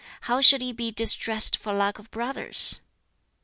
How 0.21 0.41
should 0.41 0.61
he 0.63 0.73
be 0.73 0.89
distressed 0.89 1.55
for 1.55 1.71
lack 1.75 1.99
of 1.99 2.09
brothers!'" 2.09 2.79